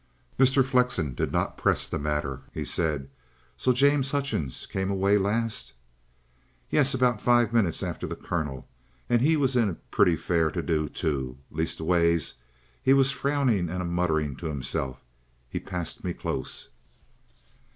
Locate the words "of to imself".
14.31-15.03